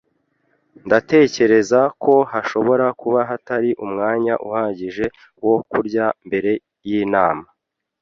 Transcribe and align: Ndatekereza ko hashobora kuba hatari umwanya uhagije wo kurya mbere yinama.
Ndatekereza 0.85 1.79
ko 2.03 2.13
hashobora 2.31 2.85
kuba 3.01 3.19
hatari 3.29 3.69
umwanya 3.85 4.33
uhagije 4.47 5.05
wo 5.45 5.55
kurya 5.71 6.05
mbere 6.27 6.51
yinama. 6.87 7.45